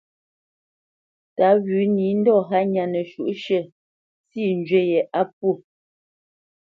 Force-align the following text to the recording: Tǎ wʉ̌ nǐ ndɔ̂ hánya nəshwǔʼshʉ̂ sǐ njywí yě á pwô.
Tǎ 1.35 1.47
wʉ̌ 1.63 1.81
nǐ 1.95 2.05
ndɔ̂ 2.19 2.37
hánya 2.49 2.83
nəshwǔʼshʉ̂ 2.91 3.61
sǐ 4.29 4.41
njywí 4.59 4.81
yě 4.91 4.99
á 5.19 5.21
pwô. 5.35 5.51